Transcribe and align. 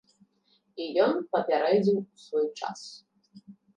І 0.85 0.87
ён 1.05 1.13
папярэдзіў 1.35 1.97
у 2.01 2.19
свой 2.25 2.47
час. 2.59 2.81